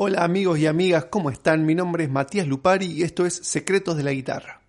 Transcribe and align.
Hola 0.00 0.22
amigos 0.22 0.60
y 0.60 0.66
amigas, 0.68 1.06
¿cómo 1.06 1.28
están? 1.28 1.66
Mi 1.66 1.74
nombre 1.74 2.04
es 2.04 2.10
Matías 2.10 2.46
Lupari 2.46 2.86
y 2.86 3.02
esto 3.02 3.26
es 3.26 3.34
Secretos 3.34 3.96
de 3.96 4.04
la 4.04 4.12
Guitarra. 4.12 4.60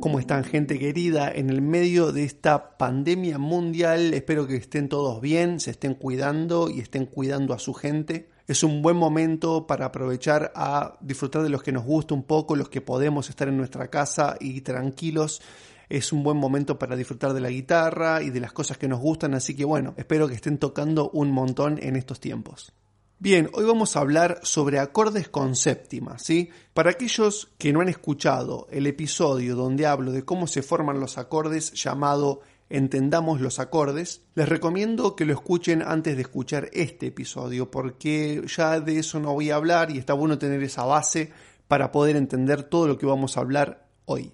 ¿Cómo 0.00 0.18
están 0.18 0.44
gente 0.44 0.78
querida? 0.78 1.30
En 1.30 1.50
el 1.50 1.60
medio 1.60 2.10
de 2.10 2.24
esta 2.24 2.78
pandemia 2.78 3.36
mundial, 3.36 4.14
espero 4.14 4.46
que 4.46 4.56
estén 4.56 4.88
todos 4.88 5.20
bien, 5.20 5.60
se 5.60 5.72
estén 5.72 5.94
cuidando 5.94 6.70
y 6.70 6.80
estén 6.80 7.04
cuidando 7.04 7.52
a 7.52 7.58
su 7.58 7.74
gente. 7.74 8.30
Es 8.46 8.64
un 8.64 8.80
buen 8.80 8.96
momento 8.96 9.66
para 9.66 9.84
aprovechar 9.84 10.52
a 10.54 10.96
disfrutar 11.02 11.42
de 11.42 11.50
los 11.50 11.62
que 11.62 11.70
nos 11.70 11.84
gusta 11.84 12.14
un 12.14 12.22
poco, 12.22 12.56
los 12.56 12.70
que 12.70 12.80
podemos 12.80 13.28
estar 13.28 13.46
en 13.46 13.58
nuestra 13.58 13.88
casa 13.88 14.38
y 14.40 14.62
tranquilos 14.62 15.42
es 15.92 16.10
un 16.10 16.22
buen 16.22 16.38
momento 16.38 16.78
para 16.78 16.96
disfrutar 16.96 17.34
de 17.34 17.40
la 17.42 17.50
guitarra 17.50 18.22
y 18.22 18.30
de 18.30 18.40
las 18.40 18.54
cosas 18.54 18.78
que 18.78 18.88
nos 18.88 18.98
gustan, 18.98 19.34
así 19.34 19.54
que 19.54 19.66
bueno, 19.66 19.92
espero 19.98 20.26
que 20.26 20.34
estén 20.34 20.56
tocando 20.56 21.10
un 21.10 21.30
montón 21.30 21.78
en 21.82 21.96
estos 21.96 22.18
tiempos. 22.18 22.72
Bien, 23.18 23.50
hoy 23.52 23.66
vamos 23.66 23.94
a 23.94 24.00
hablar 24.00 24.40
sobre 24.42 24.78
acordes 24.78 25.28
con 25.28 25.54
séptima, 25.54 26.18
¿sí? 26.18 26.48
Para 26.72 26.92
aquellos 26.92 27.52
que 27.58 27.74
no 27.74 27.82
han 27.82 27.90
escuchado 27.90 28.66
el 28.70 28.86
episodio 28.86 29.54
donde 29.54 29.84
hablo 29.84 30.12
de 30.12 30.24
cómo 30.24 30.46
se 30.46 30.62
forman 30.62 30.98
los 30.98 31.18
acordes 31.18 31.72
llamado 31.74 32.40
Entendamos 32.70 33.42
los 33.42 33.58
acordes, 33.58 34.22
les 34.34 34.48
recomiendo 34.48 35.14
que 35.14 35.26
lo 35.26 35.34
escuchen 35.34 35.82
antes 35.82 36.16
de 36.16 36.22
escuchar 36.22 36.70
este 36.72 37.08
episodio 37.08 37.70
porque 37.70 38.42
ya 38.46 38.80
de 38.80 38.98
eso 38.98 39.20
no 39.20 39.34
voy 39.34 39.50
a 39.50 39.56
hablar 39.56 39.90
y 39.90 39.98
está 39.98 40.14
bueno 40.14 40.38
tener 40.38 40.62
esa 40.62 40.86
base 40.86 41.32
para 41.68 41.92
poder 41.92 42.16
entender 42.16 42.62
todo 42.62 42.88
lo 42.88 42.96
que 42.96 43.04
vamos 43.04 43.36
a 43.36 43.40
hablar 43.40 43.86
hoy. 44.06 44.32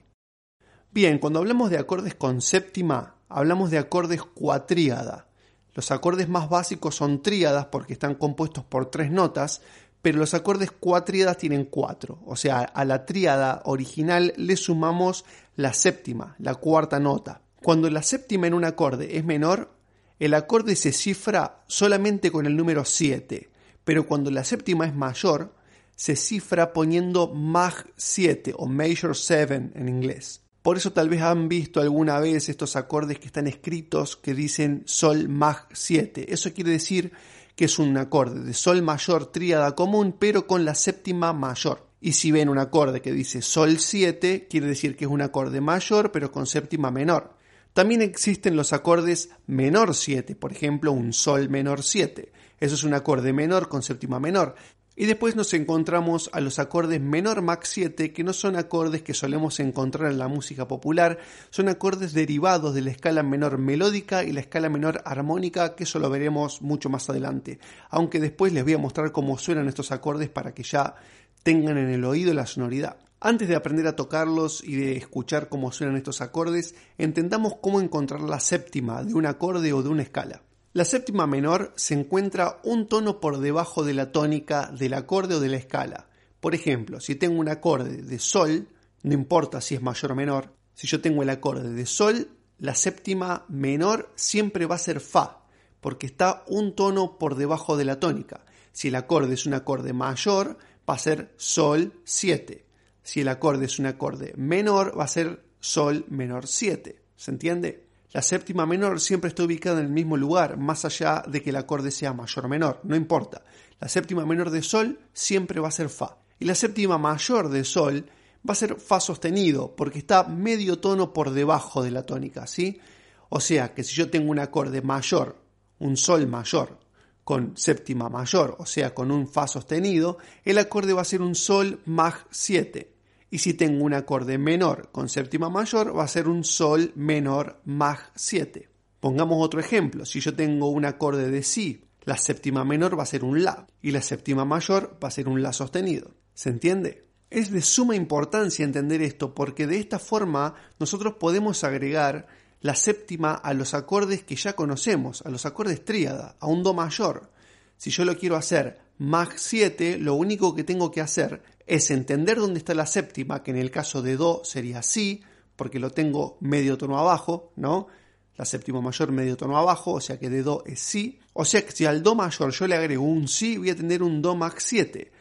Bien, 0.90 1.18
cuando 1.18 1.40
hablamos 1.40 1.70
de 1.70 1.78
acordes 1.78 2.14
con 2.14 2.40
séptima, 2.40 3.16
hablamos 3.28 3.70
de 3.70 3.78
acordes 3.78 4.22
cuatríada. 4.22 5.26
Los 5.74 5.90
acordes 5.90 6.28
más 6.28 6.48
básicos 6.48 6.94
son 6.94 7.22
tríadas 7.22 7.66
porque 7.66 7.92
están 7.92 8.14
compuestos 8.14 8.64
por 8.64 8.90
tres 8.90 9.10
notas, 9.10 9.60
pero 10.00 10.18
los 10.18 10.32
acordes 10.32 10.70
cuatríadas 10.70 11.36
tienen 11.36 11.66
cuatro. 11.66 12.20
O 12.24 12.36
sea, 12.36 12.60
a 12.60 12.84
la 12.86 13.04
tríada 13.04 13.60
original 13.66 14.32
le 14.36 14.56
sumamos 14.56 15.26
la 15.56 15.74
séptima, 15.74 16.34
la 16.38 16.54
cuarta 16.54 16.98
nota. 16.98 17.42
Cuando 17.62 17.90
la 17.90 18.02
séptima 18.02 18.46
en 18.46 18.54
un 18.54 18.64
acorde 18.64 19.18
es 19.18 19.24
menor, 19.24 19.70
el 20.18 20.32
acorde 20.32 20.74
se 20.74 20.92
cifra 20.92 21.62
solamente 21.66 22.30
con 22.32 22.46
el 22.46 22.56
número 22.56 22.84
7, 22.84 23.50
pero 23.84 24.06
cuando 24.06 24.30
la 24.30 24.42
séptima 24.42 24.86
es 24.86 24.94
mayor, 24.94 25.54
se 25.94 26.16
cifra 26.16 26.72
poniendo 26.72 27.28
Mag 27.28 27.74
7 27.96 28.54
o 28.56 28.66
Major 28.66 29.14
7 29.14 29.72
en 29.74 29.88
inglés. 29.88 30.42
Por 30.62 30.76
eso 30.76 30.92
tal 30.92 31.08
vez 31.08 31.22
han 31.22 31.48
visto 31.48 31.80
alguna 31.80 32.18
vez 32.18 32.48
estos 32.48 32.76
acordes 32.76 33.18
que 33.18 33.26
están 33.26 33.46
escritos 33.46 34.16
que 34.16 34.34
dicen 34.34 34.82
Sol 34.86 35.28
Mag 35.28 35.66
7. 35.72 36.32
Eso 36.32 36.52
quiere 36.52 36.72
decir 36.72 37.12
que 37.54 37.66
es 37.66 37.78
un 37.78 37.96
acorde 37.96 38.40
de 38.40 38.54
Sol 38.54 38.82
mayor 38.82 39.26
tríada 39.26 39.74
común 39.74 40.16
pero 40.18 40.46
con 40.46 40.64
la 40.64 40.74
séptima 40.74 41.32
mayor. 41.32 41.86
Y 42.00 42.12
si 42.12 42.30
ven 42.30 42.48
un 42.48 42.58
acorde 42.58 43.00
que 43.00 43.12
dice 43.12 43.42
Sol 43.42 43.78
7, 43.78 44.46
quiere 44.48 44.66
decir 44.66 44.96
que 44.96 45.04
es 45.04 45.10
un 45.10 45.22
acorde 45.22 45.60
mayor 45.60 46.12
pero 46.12 46.30
con 46.30 46.46
séptima 46.46 46.90
menor. 46.90 47.34
También 47.72 48.02
existen 48.02 48.56
los 48.56 48.72
acordes 48.72 49.30
menor 49.46 49.94
7, 49.94 50.34
por 50.34 50.52
ejemplo 50.52 50.92
un 50.92 51.12
Sol 51.12 51.48
menor 51.48 51.82
7. 51.82 52.32
Eso 52.60 52.74
es 52.74 52.84
un 52.84 52.94
acorde 52.94 53.32
menor 53.32 53.68
con 53.68 53.82
séptima 53.82 54.20
menor. 54.20 54.54
Y 55.00 55.06
después 55.06 55.36
nos 55.36 55.54
encontramos 55.54 56.28
a 56.32 56.40
los 56.40 56.58
acordes 56.58 57.00
menor 57.00 57.40
max 57.40 57.68
7, 57.68 58.12
que 58.12 58.24
no 58.24 58.32
son 58.32 58.56
acordes 58.56 59.02
que 59.02 59.14
solemos 59.14 59.60
encontrar 59.60 60.10
en 60.10 60.18
la 60.18 60.26
música 60.26 60.66
popular, 60.66 61.18
son 61.50 61.68
acordes 61.68 62.14
derivados 62.14 62.74
de 62.74 62.80
la 62.80 62.90
escala 62.90 63.22
menor 63.22 63.58
melódica 63.58 64.24
y 64.24 64.32
la 64.32 64.40
escala 64.40 64.68
menor 64.68 65.00
armónica, 65.04 65.76
que 65.76 65.84
eso 65.84 66.00
lo 66.00 66.10
veremos 66.10 66.62
mucho 66.62 66.90
más 66.90 67.08
adelante. 67.08 67.60
Aunque 67.90 68.18
después 68.18 68.52
les 68.52 68.64
voy 68.64 68.72
a 68.72 68.78
mostrar 68.78 69.12
cómo 69.12 69.38
suenan 69.38 69.68
estos 69.68 69.92
acordes 69.92 70.30
para 70.30 70.52
que 70.52 70.64
ya 70.64 70.96
tengan 71.44 71.78
en 71.78 71.90
el 71.90 72.04
oído 72.04 72.34
la 72.34 72.46
sonoridad. 72.46 72.96
Antes 73.20 73.46
de 73.46 73.54
aprender 73.54 73.86
a 73.86 73.94
tocarlos 73.94 74.64
y 74.64 74.74
de 74.74 74.96
escuchar 74.96 75.48
cómo 75.48 75.70
suenan 75.70 75.96
estos 75.96 76.20
acordes, 76.20 76.74
entendamos 76.98 77.54
cómo 77.60 77.80
encontrar 77.80 78.22
la 78.22 78.40
séptima 78.40 79.04
de 79.04 79.14
un 79.14 79.26
acorde 79.26 79.72
o 79.72 79.80
de 79.80 79.90
una 79.90 80.02
escala. 80.02 80.42
La 80.78 80.84
séptima 80.84 81.26
menor 81.26 81.72
se 81.74 81.94
encuentra 81.94 82.60
un 82.62 82.86
tono 82.86 83.18
por 83.18 83.40
debajo 83.40 83.82
de 83.82 83.94
la 83.94 84.12
tónica 84.12 84.70
del 84.70 84.94
acorde 84.94 85.34
o 85.34 85.40
de 85.40 85.48
la 85.48 85.56
escala. 85.56 86.06
Por 86.38 86.54
ejemplo, 86.54 87.00
si 87.00 87.16
tengo 87.16 87.40
un 87.40 87.48
acorde 87.48 88.00
de 88.00 88.18
sol, 88.20 88.68
no 89.02 89.12
importa 89.12 89.60
si 89.60 89.74
es 89.74 89.82
mayor 89.82 90.12
o 90.12 90.14
menor, 90.14 90.54
si 90.74 90.86
yo 90.86 91.00
tengo 91.00 91.24
el 91.24 91.30
acorde 91.30 91.72
de 91.72 91.84
sol, 91.84 92.28
la 92.60 92.76
séptima 92.76 93.44
menor 93.48 94.12
siempre 94.14 94.66
va 94.66 94.76
a 94.76 94.78
ser 94.78 95.00
fa, 95.00 95.42
porque 95.80 96.06
está 96.06 96.44
un 96.46 96.76
tono 96.76 97.18
por 97.18 97.34
debajo 97.34 97.76
de 97.76 97.84
la 97.84 97.98
tónica. 97.98 98.44
Si 98.70 98.86
el 98.86 98.94
acorde 98.94 99.34
es 99.34 99.46
un 99.46 99.54
acorde 99.54 99.92
mayor, 99.92 100.58
va 100.88 100.94
a 100.94 100.98
ser 101.00 101.34
sol 101.38 101.92
7. 102.04 102.64
Si 103.02 103.22
el 103.22 103.26
acorde 103.26 103.64
es 103.64 103.80
un 103.80 103.86
acorde 103.86 104.32
menor, 104.36 104.96
va 104.96 105.02
a 105.02 105.08
ser 105.08 105.42
sol 105.58 106.04
menor 106.08 106.46
7. 106.46 107.02
¿Se 107.16 107.32
entiende? 107.32 107.87
La 108.12 108.22
séptima 108.22 108.64
menor 108.64 109.00
siempre 109.00 109.28
está 109.28 109.44
ubicada 109.44 109.80
en 109.80 109.86
el 109.86 109.92
mismo 109.92 110.16
lugar, 110.16 110.56
más 110.56 110.84
allá 110.86 111.22
de 111.26 111.42
que 111.42 111.50
el 111.50 111.56
acorde 111.56 111.90
sea 111.90 112.14
mayor 112.14 112.46
o 112.46 112.48
menor, 112.48 112.80
no 112.84 112.96
importa. 112.96 113.42
La 113.80 113.88
séptima 113.88 114.24
menor 114.24 114.50
de 114.50 114.62
sol 114.62 114.98
siempre 115.12 115.60
va 115.60 115.68
a 115.68 115.72
ser 115.72 115.90
fa. 115.90 116.16
Y 116.38 116.46
la 116.46 116.54
séptima 116.54 116.96
mayor 116.96 117.50
de 117.50 117.64
sol 117.64 118.06
va 118.48 118.52
a 118.52 118.56
ser 118.56 118.76
fa 118.76 118.98
sostenido, 119.00 119.76
porque 119.76 119.98
está 119.98 120.24
medio 120.24 120.78
tono 120.78 121.12
por 121.12 121.30
debajo 121.30 121.82
de 121.82 121.90
la 121.90 122.04
tónica, 122.04 122.46
¿sí? 122.46 122.80
O 123.28 123.40
sea 123.40 123.74
que 123.74 123.84
si 123.84 123.94
yo 123.94 124.08
tengo 124.08 124.30
un 124.30 124.38
acorde 124.38 124.80
mayor, 124.80 125.36
un 125.78 125.96
sol 125.98 126.26
mayor, 126.26 126.78
con 127.24 127.58
séptima 127.58 128.08
mayor, 128.08 128.56
o 128.58 128.64
sea, 128.64 128.94
con 128.94 129.10
un 129.10 129.28
fa 129.28 129.46
sostenido, 129.46 130.16
el 130.44 130.56
acorde 130.56 130.94
va 130.94 131.02
a 131.02 131.04
ser 131.04 131.20
un 131.20 131.34
sol 131.34 131.82
mag 131.84 132.14
7. 132.30 132.97
Y 133.30 133.38
si 133.38 133.54
tengo 133.54 133.84
un 133.84 133.94
acorde 133.94 134.38
menor 134.38 134.90
con 134.90 135.08
séptima 135.08 135.50
mayor, 135.50 135.96
va 135.96 136.04
a 136.04 136.08
ser 136.08 136.28
un 136.28 136.44
sol 136.44 136.92
menor 136.94 137.60
mag 137.64 137.98
7. 138.14 138.68
Pongamos 139.00 139.44
otro 139.44 139.60
ejemplo. 139.60 140.06
Si 140.06 140.20
yo 140.20 140.34
tengo 140.34 140.68
un 140.68 140.84
acorde 140.84 141.30
de 141.30 141.42
si, 141.42 141.84
la 142.04 142.16
séptima 142.16 142.64
menor 142.64 142.98
va 142.98 143.02
a 143.02 143.06
ser 143.06 143.22
un 143.22 143.44
la 143.44 143.66
y 143.82 143.90
la 143.90 144.00
séptima 144.00 144.46
mayor 144.46 144.98
va 145.02 145.08
a 145.08 145.10
ser 145.10 145.28
un 145.28 145.42
la 145.42 145.52
sostenido. 145.52 146.14
¿Se 146.32 146.48
entiende? 146.48 147.04
Es 147.28 147.50
de 147.50 147.60
suma 147.60 147.94
importancia 147.94 148.64
entender 148.64 149.02
esto 149.02 149.34
porque 149.34 149.66
de 149.66 149.78
esta 149.78 149.98
forma 149.98 150.54
nosotros 150.78 151.16
podemos 151.20 151.64
agregar 151.64 152.26
la 152.62 152.74
séptima 152.74 153.34
a 153.34 153.52
los 153.52 153.74
acordes 153.74 154.24
que 154.24 154.36
ya 154.36 154.54
conocemos, 154.54 155.20
a 155.22 155.30
los 155.30 155.44
acordes 155.44 155.84
tríada, 155.84 156.36
a 156.40 156.46
un 156.46 156.62
do 156.62 156.72
mayor. 156.72 157.30
Si 157.76 157.90
yo 157.90 158.06
lo 158.06 158.16
quiero 158.16 158.36
hacer 158.36 158.78
mag 158.96 159.34
7, 159.36 159.98
lo 159.98 160.14
único 160.14 160.54
que 160.54 160.64
tengo 160.64 160.90
que 160.90 161.02
hacer 161.02 161.42
es 161.68 161.90
entender 161.90 162.38
dónde 162.38 162.58
está 162.58 162.74
la 162.74 162.86
séptima, 162.86 163.42
que 163.42 163.50
en 163.50 163.58
el 163.58 163.70
caso 163.70 164.02
de 164.02 164.16
Do 164.16 164.42
sería 164.44 164.82
Si, 164.82 165.22
porque 165.54 165.78
lo 165.78 165.90
tengo 165.90 166.38
medio 166.40 166.78
tono 166.78 166.98
abajo, 166.98 167.52
¿no? 167.56 167.88
La 168.36 168.44
séptima 168.44 168.80
mayor 168.80 169.12
medio 169.12 169.36
tono 169.36 169.58
abajo, 169.58 169.92
o 169.92 170.00
sea 170.00 170.18
que 170.18 170.30
de 170.30 170.42
Do 170.42 170.62
es 170.66 170.80
Si. 170.80 171.20
O 171.34 171.44
sea 171.44 171.64
que 171.64 171.72
si 171.72 171.84
al 171.84 172.02
Do 172.02 172.14
mayor 172.14 172.52
yo 172.52 172.66
le 172.66 172.76
agrego 172.76 173.04
un 173.04 173.28
Si, 173.28 173.58
voy 173.58 173.70
a 173.70 173.76
tener 173.76 174.02
un 174.02 174.22
Do 174.22 174.34
max 174.34 174.64
7. 174.66 175.12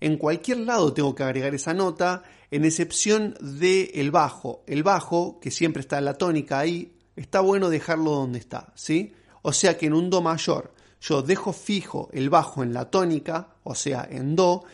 En 0.00 0.16
cualquier 0.16 0.58
lado 0.58 0.92
tengo 0.92 1.14
que 1.14 1.24
agregar 1.24 1.54
esa 1.54 1.74
nota, 1.74 2.22
en 2.50 2.64
excepción 2.64 3.34
del 3.40 3.90
el 3.94 4.10
bajo. 4.10 4.62
El 4.66 4.82
bajo, 4.82 5.40
que 5.40 5.50
siempre 5.50 5.80
está 5.80 5.98
en 5.98 6.04
la 6.04 6.14
tónica 6.14 6.58
ahí, 6.58 6.96
está 7.16 7.40
bueno 7.40 7.68
dejarlo 7.68 8.12
donde 8.12 8.38
está, 8.38 8.72
¿sí? 8.76 9.14
O 9.42 9.52
sea 9.52 9.76
que 9.76 9.86
en 9.86 9.94
un 9.94 10.10
Do 10.10 10.22
mayor 10.22 10.72
yo 11.00 11.22
dejo 11.22 11.52
fijo 11.52 12.08
el 12.12 12.30
bajo 12.30 12.62
en 12.62 12.72
la 12.72 12.90
tónica, 12.90 13.54
o 13.64 13.74
sea, 13.74 14.06
en 14.10 14.36
Do, 14.36 14.64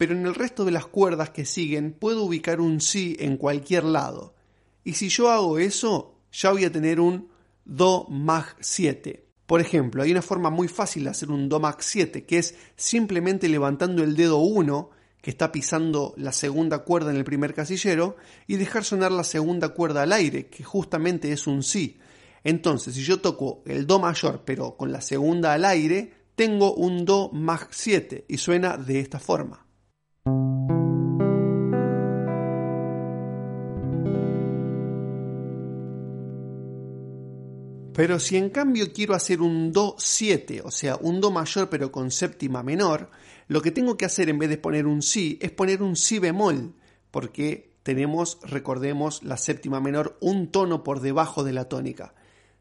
pero 0.00 0.14
en 0.14 0.24
el 0.24 0.34
resto 0.34 0.64
de 0.64 0.70
las 0.70 0.86
cuerdas 0.86 1.28
que 1.28 1.44
siguen 1.44 1.92
puedo 1.92 2.22
ubicar 2.22 2.58
un 2.58 2.80
Si 2.80 3.18
en 3.20 3.36
cualquier 3.36 3.84
lado. 3.84 4.34
Y 4.82 4.94
si 4.94 5.10
yo 5.10 5.28
hago 5.28 5.58
eso, 5.58 6.14
ya 6.32 6.52
voy 6.52 6.64
a 6.64 6.72
tener 6.72 7.00
un 7.00 7.28
Do 7.66 8.06
Mag 8.08 8.56
7. 8.60 9.26
Por 9.44 9.60
ejemplo, 9.60 10.02
hay 10.02 10.10
una 10.10 10.22
forma 10.22 10.48
muy 10.48 10.68
fácil 10.68 11.04
de 11.04 11.10
hacer 11.10 11.30
un 11.30 11.50
Do 11.50 11.60
Mag 11.60 11.82
7, 11.82 12.24
que 12.24 12.38
es 12.38 12.54
simplemente 12.76 13.46
levantando 13.50 14.02
el 14.02 14.16
dedo 14.16 14.38
1, 14.38 14.88
que 15.20 15.32
está 15.32 15.52
pisando 15.52 16.14
la 16.16 16.32
segunda 16.32 16.78
cuerda 16.78 17.10
en 17.10 17.18
el 17.18 17.24
primer 17.24 17.52
casillero, 17.52 18.16
y 18.46 18.56
dejar 18.56 18.84
sonar 18.84 19.12
la 19.12 19.22
segunda 19.22 19.68
cuerda 19.68 20.04
al 20.04 20.14
aire, 20.14 20.46
que 20.46 20.64
justamente 20.64 21.30
es 21.30 21.46
un 21.46 21.62
Si. 21.62 21.98
Entonces, 22.42 22.94
si 22.94 23.02
yo 23.02 23.20
toco 23.20 23.62
el 23.66 23.86
Do 23.86 23.98
mayor, 23.98 24.44
pero 24.46 24.78
con 24.78 24.92
la 24.92 25.02
segunda 25.02 25.52
al 25.52 25.66
aire, 25.66 26.10
tengo 26.36 26.72
un 26.72 27.04
Do 27.04 27.28
Mag 27.34 27.68
7 27.70 28.24
y 28.28 28.38
suena 28.38 28.78
de 28.78 29.00
esta 29.00 29.18
forma. 29.18 29.66
Pero 38.00 38.18
si 38.18 38.38
en 38.38 38.48
cambio 38.48 38.94
quiero 38.94 39.12
hacer 39.12 39.42
un 39.42 39.74
Do 39.74 39.94
7, 39.98 40.62
o 40.64 40.70
sea, 40.70 40.96
un 40.96 41.20
Do 41.20 41.30
mayor 41.30 41.68
pero 41.68 41.92
con 41.92 42.10
séptima 42.10 42.62
menor, 42.62 43.10
lo 43.46 43.60
que 43.60 43.72
tengo 43.72 43.98
que 43.98 44.06
hacer 44.06 44.30
en 44.30 44.38
vez 44.38 44.48
de 44.48 44.56
poner 44.56 44.86
un 44.86 45.02
Si 45.02 45.38
es 45.42 45.50
poner 45.50 45.82
un 45.82 45.96
Si 45.96 46.18
bemol, 46.18 46.72
porque 47.10 47.74
tenemos, 47.82 48.38
recordemos, 48.42 49.22
la 49.22 49.36
séptima 49.36 49.82
menor 49.82 50.16
un 50.22 50.50
tono 50.50 50.82
por 50.82 51.00
debajo 51.00 51.44
de 51.44 51.52
la 51.52 51.68
tónica. 51.68 52.14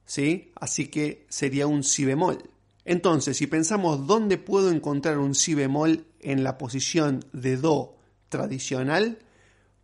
¿sí? 0.03 0.51
Así 0.55 0.89
que 0.89 1.25
sería 1.29 1.67
un 1.67 1.85
si 1.85 2.03
bemol. 2.03 2.43
Entonces, 2.83 3.37
si 3.37 3.47
pensamos 3.47 4.07
dónde 4.07 4.37
puedo 4.37 4.69
encontrar 4.69 5.19
un 5.19 5.35
si 5.35 5.53
bemol 5.53 6.05
en 6.19 6.43
la 6.43 6.57
posición 6.57 7.23
de 7.31 7.55
do 7.55 7.95
tradicional, 8.27 9.19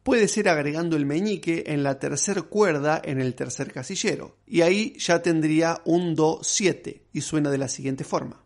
puede 0.06 0.28
ser 0.28 0.48
agregando 0.50 0.96
el 0.96 1.08
meñique 1.08 1.64
en 1.66 1.82
la 1.82 1.98
tercera 1.98 2.44
cuerda 2.44 3.02
en 3.04 3.20
el 3.20 3.34
tercer 3.34 3.74
casillero. 3.74 4.38
Y 4.46 4.62
ahí 4.62 4.94
ya 5.00 5.24
tendría 5.24 5.82
un 5.84 6.14
do 6.14 6.42
7 6.44 7.08
y 7.12 7.22
suena 7.22 7.50
de 7.50 7.58
la 7.58 7.68
siguiente 7.68 8.04
forma. 8.04 8.44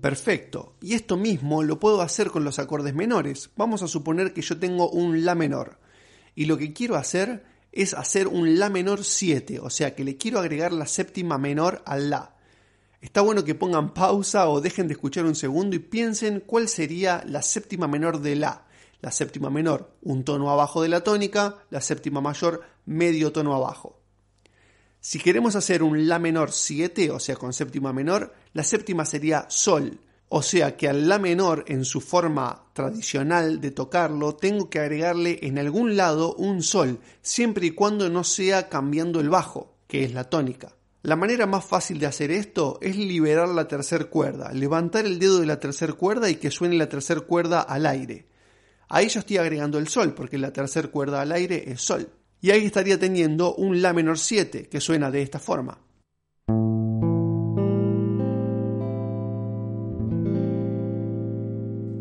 Perfecto, 0.00 0.76
y 0.80 0.94
esto 0.94 1.16
mismo 1.16 1.64
lo 1.64 1.80
puedo 1.80 2.02
hacer 2.02 2.30
con 2.30 2.44
los 2.44 2.60
acordes 2.60 2.94
menores. 2.94 3.50
Vamos 3.56 3.82
a 3.82 3.88
suponer 3.88 4.32
que 4.32 4.42
yo 4.42 4.60
tengo 4.60 4.88
un 4.90 5.24
La 5.24 5.34
menor 5.34 5.80
y 6.36 6.44
lo 6.44 6.56
que 6.56 6.72
quiero 6.72 6.94
hacer 6.94 7.44
es 7.72 7.94
hacer 7.94 8.28
un 8.28 8.60
La 8.60 8.70
menor 8.70 9.02
7, 9.02 9.58
o 9.58 9.70
sea 9.70 9.96
que 9.96 10.04
le 10.04 10.16
quiero 10.16 10.38
agregar 10.38 10.72
la 10.72 10.86
séptima 10.86 11.36
menor 11.36 11.82
al 11.84 12.10
La. 12.10 12.37
Está 13.00 13.20
bueno 13.20 13.44
que 13.44 13.54
pongan 13.54 13.94
pausa 13.94 14.48
o 14.48 14.60
dejen 14.60 14.88
de 14.88 14.94
escuchar 14.94 15.24
un 15.24 15.36
segundo 15.36 15.76
y 15.76 15.78
piensen 15.78 16.42
cuál 16.44 16.68
sería 16.68 17.22
la 17.26 17.42
séptima 17.42 17.86
menor 17.86 18.20
de 18.20 18.34
La. 18.34 18.64
La 19.00 19.12
séptima 19.12 19.50
menor, 19.50 19.92
un 20.02 20.24
tono 20.24 20.50
abajo 20.50 20.82
de 20.82 20.88
la 20.88 21.04
tónica, 21.04 21.58
la 21.70 21.80
séptima 21.80 22.20
mayor, 22.20 22.62
medio 22.86 23.30
tono 23.30 23.54
abajo. 23.54 24.00
Si 25.00 25.20
queremos 25.20 25.54
hacer 25.54 25.84
un 25.84 26.08
La 26.08 26.18
menor 26.18 26.50
7, 26.50 27.12
o 27.12 27.20
sea 27.20 27.36
con 27.36 27.52
séptima 27.52 27.92
menor, 27.92 28.34
la 28.52 28.64
séptima 28.64 29.04
sería 29.04 29.46
Sol, 29.48 30.00
o 30.28 30.42
sea 30.42 30.76
que 30.76 30.88
al 30.88 31.08
La 31.08 31.20
menor 31.20 31.64
en 31.68 31.84
su 31.84 32.00
forma 32.00 32.64
tradicional 32.72 33.60
de 33.60 33.70
tocarlo 33.70 34.34
tengo 34.34 34.68
que 34.68 34.80
agregarle 34.80 35.38
en 35.42 35.60
algún 35.60 35.96
lado 35.96 36.34
un 36.34 36.64
Sol, 36.64 36.98
siempre 37.22 37.68
y 37.68 37.70
cuando 37.70 38.10
no 38.10 38.24
sea 38.24 38.68
cambiando 38.68 39.20
el 39.20 39.30
bajo, 39.30 39.76
que 39.86 40.02
es 40.02 40.12
la 40.12 40.24
tónica. 40.24 40.74
La 41.08 41.16
manera 41.16 41.46
más 41.46 41.64
fácil 41.64 41.98
de 41.98 42.04
hacer 42.04 42.30
esto 42.30 42.78
es 42.82 42.94
liberar 42.94 43.48
la 43.48 43.66
tercera 43.66 44.04
cuerda, 44.04 44.52
levantar 44.52 45.06
el 45.06 45.18
dedo 45.18 45.40
de 45.40 45.46
la 45.46 45.58
tercera 45.58 45.94
cuerda 45.94 46.28
y 46.28 46.34
que 46.34 46.50
suene 46.50 46.76
la 46.76 46.86
tercera 46.86 47.22
cuerda 47.22 47.62
al 47.62 47.86
aire. 47.86 48.26
Ahí 48.90 49.08
yo 49.08 49.20
estoy 49.20 49.38
agregando 49.38 49.78
el 49.78 49.88
sol, 49.88 50.12
porque 50.12 50.36
la 50.36 50.52
tercera 50.52 50.88
cuerda 50.88 51.22
al 51.22 51.32
aire 51.32 51.64
es 51.66 51.80
sol. 51.80 52.10
Y 52.42 52.50
ahí 52.50 52.66
estaría 52.66 52.98
teniendo 52.98 53.54
un 53.54 53.80
La 53.80 53.94
menor 53.94 54.18
7, 54.18 54.68
que 54.68 54.82
suena 54.82 55.10
de 55.10 55.22
esta 55.22 55.38
forma. 55.38 55.78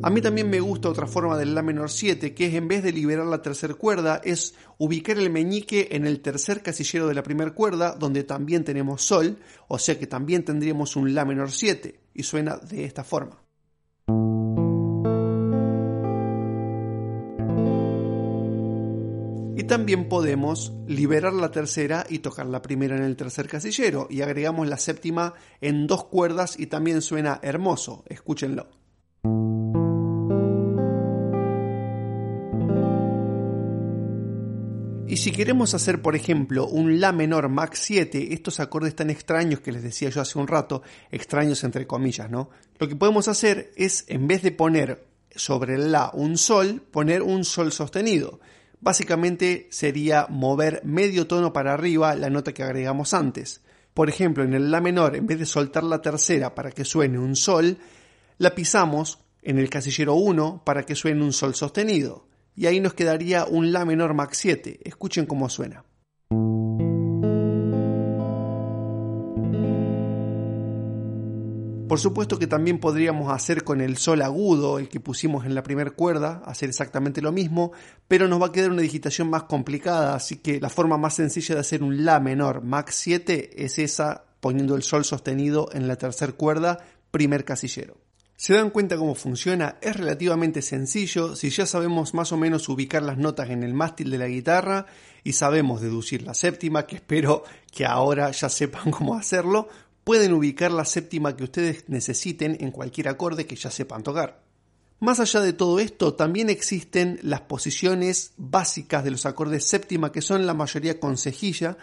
A 0.03 0.11
mí 0.11 0.21
también 0.21 0.47
me 0.47 0.59
gusta 0.59 0.89
otra 0.89 1.07
forma 1.07 1.38
del 1.38 1.55
La 1.55 1.63
menor 1.63 1.89
7, 1.89 2.35
que 2.35 2.45
es 2.45 2.53
en 2.53 2.67
vez 2.67 2.83
de 2.83 2.91
liberar 2.91 3.25
la 3.25 3.41
tercera 3.41 3.73
cuerda, 3.73 4.21
es 4.23 4.53
ubicar 4.77 5.17
el 5.17 5.31
meñique 5.31 5.89
en 5.91 6.05
el 6.05 6.21
tercer 6.21 6.61
casillero 6.61 7.07
de 7.07 7.15
la 7.15 7.23
primera 7.23 7.51
cuerda, 7.51 7.95
donde 7.95 8.23
también 8.23 8.63
tenemos 8.63 9.01
Sol, 9.01 9.39
o 9.67 9.79
sea 9.79 9.97
que 9.97 10.05
también 10.05 10.45
tendríamos 10.45 10.95
un 10.95 11.15
La 11.15 11.25
menor 11.25 11.51
7, 11.51 11.99
y 12.13 12.23
suena 12.23 12.57
de 12.57 12.85
esta 12.85 13.03
forma. 13.03 13.41
Y 19.57 19.63
también 19.63 20.07
podemos 20.07 20.73
liberar 20.85 21.33
la 21.33 21.50
tercera 21.50 22.05
y 22.07 22.19
tocar 22.19 22.45
la 22.45 22.61
primera 22.61 22.95
en 22.95 23.03
el 23.03 23.15
tercer 23.15 23.47
casillero, 23.47 24.07
y 24.11 24.21
agregamos 24.21 24.67
la 24.67 24.77
séptima 24.77 25.33
en 25.59 25.88
dos 25.88 26.05
cuerdas 26.05 26.57
y 26.59 26.67
también 26.67 27.01
suena 27.01 27.39
hermoso, 27.41 28.03
escúchenlo. 28.07 28.77
Y 35.17 35.19
si 35.19 35.31
queremos 35.31 35.73
hacer, 35.73 35.99
por 36.03 36.15
ejemplo, 36.15 36.67
un 36.67 36.99
La 36.99 37.11
menor 37.11 37.49
Max 37.49 37.79
7, 37.85 38.35
estos 38.35 38.59
acordes 38.59 38.95
tan 38.95 39.09
extraños 39.09 39.61
que 39.61 39.71
les 39.71 39.81
decía 39.81 40.11
yo 40.11 40.21
hace 40.21 40.37
un 40.37 40.45
rato, 40.45 40.83
extraños 41.09 41.63
entre 41.63 41.87
comillas, 41.87 42.29
¿no? 42.29 42.51
Lo 42.77 42.87
que 42.87 42.95
podemos 42.95 43.27
hacer 43.27 43.71
es, 43.75 44.05
en 44.09 44.27
vez 44.27 44.43
de 44.43 44.51
poner 44.51 45.07
sobre 45.35 45.73
el 45.73 45.91
La 45.91 46.11
un 46.13 46.37
Sol, 46.37 46.83
poner 46.91 47.23
un 47.23 47.45
Sol 47.45 47.71
sostenido. 47.71 48.39
Básicamente 48.79 49.67
sería 49.71 50.27
mover 50.29 50.81
medio 50.85 51.25
tono 51.25 51.51
para 51.51 51.73
arriba 51.73 52.13
la 52.13 52.29
nota 52.29 52.53
que 52.53 52.61
agregamos 52.61 53.15
antes. 53.15 53.61
Por 53.95 54.09
ejemplo, 54.09 54.43
en 54.43 54.53
el 54.53 54.69
La 54.69 54.81
menor, 54.81 55.15
en 55.15 55.25
vez 55.25 55.39
de 55.39 55.47
soltar 55.47 55.83
la 55.83 55.99
tercera 55.99 56.53
para 56.53 56.69
que 56.69 56.85
suene 56.85 57.17
un 57.17 57.35
Sol, 57.35 57.79
la 58.37 58.53
pisamos 58.53 59.17
en 59.41 59.57
el 59.57 59.71
casillero 59.71 60.13
1 60.13 60.61
para 60.63 60.83
que 60.83 60.93
suene 60.93 61.23
un 61.23 61.33
Sol 61.33 61.55
sostenido 61.55 62.26
y 62.57 62.65
ahí 62.65 62.80
nos 62.80 62.95
quedaría 62.95 63.45
un 63.45 63.71
La 63.71 63.86
menor 63.86 64.15
Max 64.15 64.39
7. 64.39 64.80
Escuchen 64.83 65.27
cómo 65.27 65.48
suena. 65.48 65.86
Por 71.88 72.00
supuesto 72.00 72.38
que 72.38 72.48
también 72.48 72.80
podríamos 72.80 73.31
hacer 73.31 73.63
con 73.63 73.80
el 73.80 73.95
sol 73.95 74.21
agudo, 74.24 74.80
el 74.80 74.89
que 74.89 75.00
pusimos 75.00 75.45
en 75.45 75.56
la 75.56 75.63
primera 75.63 75.92
cuerda, 75.92 76.42
hacer 76.45 76.68
exactamente 76.68 77.21
lo 77.21 77.31
mismo, 77.31 77.71
pero 78.07 78.27
nos 78.27 78.42
va 78.42 78.48
a 78.48 78.51
quedar 78.51 78.71
una 78.71 78.81
digitación 78.81 79.30
más 79.30 79.44
complicada, 79.44 80.15
así 80.15 80.38
que 80.38 80.60
la 80.60 80.69
forma 80.69 80.98
más 80.98 81.13
sencilla 81.13 81.56
de 81.56 81.62
hacer 81.62 81.83
un 81.83 82.03
La 82.03 82.19
menor 82.19 82.62
Max 82.63 82.95
7 82.95 83.63
es 83.63 83.80
esa, 83.80 84.25
poniendo 84.42 84.75
el 84.75 84.83
sol 84.83 85.06
sostenido 85.06 85.69
en 85.71 85.88
la 85.88 85.95
tercera 85.95 86.33
cuerda, 86.33 86.80
primer 87.12 87.45
casillero. 87.45 88.06
¿Se 88.39 88.54
dan 88.54 88.69
cuenta 88.69 88.98
cómo 88.98 89.16
funciona? 89.16 89.78
Es 89.81 89.95
relativamente 89.95 90.62
sencillo 90.62 91.36
si 91.36 91.50
ya 91.50 91.66
sabemos 91.66 92.13
más 92.13 92.31
o 92.31 92.38
menos 92.38 92.69
ubicar 92.69 93.01
las 93.01 93.18
notas 93.18 93.50
en 93.50 93.63
el 93.63 93.74
mástil 93.74 94.12
de 94.12 94.19
la 94.19 94.28
guitarra 94.28 94.86
y 95.24 95.34
sabemos 95.34 95.81
deducir 95.81 96.22
la 96.22 96.36
séptima, 96.36 96.86
que 96.86 96.98
espero 96.98 97.44
que 97.74 97.88
ahora 97.88 98.30
ya 98.30 98.48
sepan 98.48 98.92
cómo 98.92 99.16
hacerlo, 99.16 99.69
pueden 100.04 100.34
ubicar 100.34 100.72
la 100.72 100.86
séptima 100.86 101.36
que 101.36 101.45
ustedes 101.45 101.86
necesiten 101.88 102.56
en 102.60 102.69
cualquier 102.69 103.07
acorde 103.07 103.48
que 103.48 103.56
ya 103.56 103.72
sepan 103.72 104.04
tocar. 104.04 104.44
Más 105.00 105.19
allá 105.19 105.42
de 105.42 105.54
todo 105.54 105.80
esto, 105.80 106.13
también 106.13 106.51
existen 106.51 107.19
las 107.24 107.42
posiciones 107.42 108.34
básicas 108.38 109.04
de 109.04 109.12
los 109.12 109.25
acordes 109.25 109.66
séptima, 109.66 110.12
que 110.12 110.22
son 110.22 110.45
la 110.45 110.54
mayoría 110.54 111.00
con 111.00 111.18
cejilla, 111.18 111.75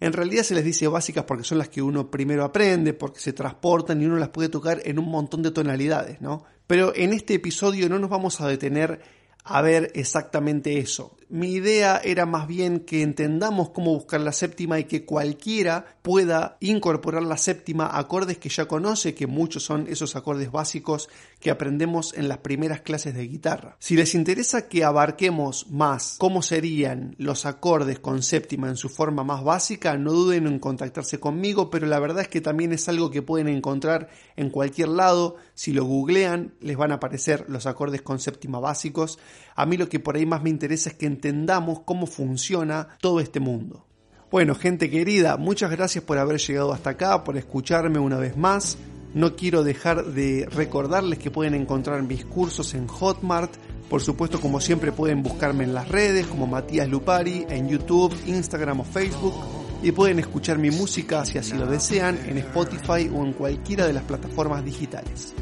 en 0.00 0.12
realidad 0.12 0.44
se 0.44 0.54
les 0.54 0.64
dice 0.64 0.86
básicas 0.86 1.24
porque 1.24 1.44
son 1.44 1.58
las 1.58 1.68
que 1.68 1.82
uno 1.82 2.10
primero 2.10 2.44
aprende, 2.44 2.94
porque 2.94 3.20
se 3.20 3.32
transportan 3.32 4.00
y 4.00 4.06
uno 4.06 4.16
las 4.16 4.28
puede 4.28 4.48
tocar 4.48 4.80
en 4.84 4.98
un 4.98 5.10
montón 5.10 5.42
de 5.42 5.50
tonalidades, 5.50 6.20
¿no? 6.20 6.44
Pero 6.66 6.92
en 6.94 7.12
este 7.12 7.34
episodio 7.34 7.88
no 7.88 7.98
nos 7.98 8.10
vamos 8.10 8.40
a 8.40 8.48
detener 8.48 9.00
a 9.44 9.62
ver 9.62 9.90
exactamente 9.94 10.78
eso. 10.78 11.16
Mi 11.30 11.52
idea 11.52 12.00
era 12.02 12.24
más 12.24 12.48
bien 12.48 12.80
que 12.80 13.02
entendamos 13.02 13.68
cómo 13.70 13.92
buscar 13.92 14.22
la 14.22 14.32
séptima 14.32 14.78
y 14.78 14.84
que 14.84 15.04
cualquiera 15.04 15.84
pueda 16.00 16.56
incorporar 16.60 17.22
la 17.22 17.36
séptima 17.36 17.84
a 17.86 17.98
acordes 17.98 18.38
que 18.38 18.48
ya 18.48 18.66
conoce, 18.66 19.14
que 19.14 19.26
muchos 19.26 19.62
son 19.62 19.86
esos 19.88 20.16
acordes 20.16 20.50
básicos 20.50 21.10
que 21.38 21.50
aprendemos 21.50 22.14
en 22.14 22.28
las 22.28 22.38
primeras 22.38 22.80
clases 22.80 23.14
de 23.14 23.26
guitarra. 23.26 23.76
Si 23.78 23.94
les 23.94 24.14
interesa 24.14 24.68
que 24.68 24.84
abarquemos 24.84 25.70
más 25.70 26.16
cómo 26.18 26.40
serían 26.40 27.14
los 27.18 27.44
acordes 27.44 27.98
con 27.98 28.22
séptima 28.22 28.68
en 28.68 28.76
su 28.76 28.88
forma 28.88 29.22
más 29.22 29.44
básica, 29.44 29.98
no 29.98 30.12
duden 30.12 30.46
en 30.46 30.58
contactarse 30.58 31.20
conmigo, 31.20 31.68
pero 31.68 31.86
la 31.86 32.00
verdad 32.00 32.22
es 32.22 32.28
que 32.28 32.40
también 32.40 32.72
es 32.72 32.88
algo 32.88 33.10
que 33.10 33.20
pueden 33.20 33.48
encontrar 33.48 34.08
en 34.36 34.48
cualquier 34.48 34.88
lado. 34.88 35.36
Si 35.52 35.72
lo 35.72 35.84
googlean, 35.84 36.54
les 36.60 36.78
van 36.78 36.92
a 36.92 36.94
aparecer 36.94 37.44
los 37.48 37.66
acordes 37.66 38.00
con 38.00 38.18
séptima 38.18 38.60
básicos. 38.60 39.18
A 39.58 39.66
mí 39.66 39.76
lo 39.76 39.88
que 39.88 39.98
por 39.98 40.14
ahí 40.14 40.24
más 40.24 40.40
me 40.40 40.50
interesa 40.50 40.90
es 40.90 40.94
que 40.94 41.06
entendamos 41.06 41.80
cómo 41.80 42.06
funciona 42.06 42.90
todo 43.00 43.18
este 43.18 43.40
mundo. 43.40 43.84
Bueno, 44.30 44.54
gente 44.54 44.88
querida, 44.88 45.36
muchas 45.36 45.72
gracias 45.72 46.04
por 46.04 46.16
haber 46.16 46.38
llegado 46.38 46.72
hasta 46.72 46.90
acá, 46.90 47.24
por 47.24 47.36
escucharme 47.36 47.98
una 47.98 48.18
vez 48.18 48.36
más. 48.36 48.78
No 49.14 49.34
quiero 49.34 49.64
dejar 49.64 50.04
de 50.04 50.46
recordarles 50.48 51.18
que 51.18 51.32
pueden 51.32 51.54
encontrar 51.54 52.04
mis 52.04 52.24
cursos 52.24 52.72
en 52.74 52.86
Hotmart. 52.86 53.52
Por 53.90 54.00
supuesto, 54.00 54.40
como 54.40 54.60
siempre, 54.60 54.92
pueden 54.92 55.24
buscarme 55.24 55.64
en 55.64 55.74
las 55.74 55.88
redes 55.88 56.28
como 56.28 56.46
Matías 56.46 56.88
Lupari, 56.88 57.44
en 57.48 57.68
YouTube, 57.68 58.14
Instagram 58.26 58.78
o 58.78 58.84
Facebook. 58.84 59.34
Y 59.82 59.90
pueden 59.90 60.20
escuchar 60.20 60.58
mi 60.58 60.70
música, 60.70 61.24
si 61.24 61.36
así 61.36 61.54
lo 61.54 61.66
desean, 61.66 62.16
en 62.28 62.38
Spotify 62.38 63.10
o 63.12 63.26
en 63.26 63.32
cualquiera 63.32 63.88
de 63.88 63.92
las 63.92 64.04
plataformas 64.04 64.64
digitales. 64.64 65.34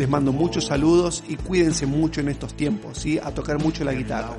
Les 0.00 0.08
mando 0.08 0.32
muchos 0.32 0.64
saludos 0.64 1.22
y 1.28 1.36
cuídense 1.36 1.84
mucho 1.84 2.22
en 2.22 2.30
estos 2.30 2.54
tiempos, 2.54 2.96
¿sí? 2.96 3.18
A 3.18 3.32
tocar 3.32 3.58
mucho 3.58 3.84
la 3.84 3.92
guitarra. 3.92 4.34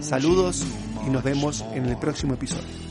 Saludos 0.00 0.64
y 1.06 1.10
nos 1.10 1.22
vemos 1.22 1.62
en 1.74 1.84
el 1.84 1.98
próximo 1.98 2.32
episodio. 2.32 2.81